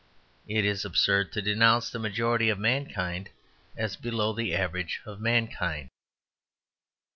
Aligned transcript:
It 0.47 0.65
is 0.65 0.83
absurd 0.83 1.31
to 1.33 1.43
denounce 1.43 1.91
the 1.91 1.99
majority 1.99 2.49
of 2.49 2.57
mankind 2.57 3.29
as 3.77 3.95
below 3.95 4.33
the 4.33 4.55
average 4.55 4.99
of 5.05 5.21
mankind. 5.21 5.89